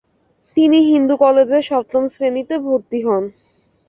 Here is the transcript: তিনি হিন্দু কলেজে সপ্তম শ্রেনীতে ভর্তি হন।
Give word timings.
তিনি 0.57 0.77
হিন্দু 0.89 1.15
কলেজে 1.17 1.59
সপ্তম 1.69 2.03
শ্রেনীতে 2.13 2.55
ভর্তি 2.65 2.99
হন। 3.05 3.23